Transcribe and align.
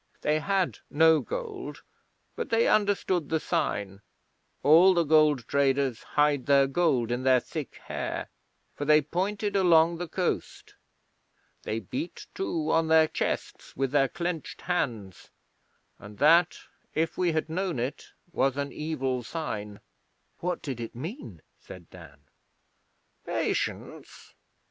They 0.21 0.39
had 0.39 0.79
no 0.89 1.19
gold, 1.19 1.83
but 2.35 2.49
they 2.49 2.67
understood 2.67 3.29
the 3.29 3.39
sign 3.39 4.01
(all 4.63 4.95
the 4.95 5.03
gold 5.03 5.47
traders 5.47 6.01
hide 6.01 6.47
their 6.47 6.65
gold 6.65 7.11
in 7.11 7.21
their 7.21 7.39
thick 7.39 7.75
hair), 7.85 8.31
for 8.73 8.83
they 8.83 9.03
pointed 9.03 9.55
along 9.55 9.97
the 9.99 10.07
coast. 10.07 10.73
They 11.61 11.79
beat, 11.81 12.25
too, 12.33 12.71
on 12.71 12.87
their 12.87 13.07
chests 13.07 13.75
with 13.77 13.91
their 13.91 14.07
clenched 14.07 14.61
hands, 14.61 15.29
and 15.99 16.17
that, 16.17 16.57
if 16.95 17.15
we 17.15 17.33
had 17.33 17.47
known 17.47 17.77
it, 17.77 18.07
was 18.33 18.57
an 18.57 18.71
evil 18.73 19.21
sign.' 19.21 19.81
'What 20.39 20.63
did 20.63 20.79
it 20.79 20.95
mean?' 20.95 21.43
said 21.59 21.91
Dan. 21.91 22.21
'Patience. 23.23 24.33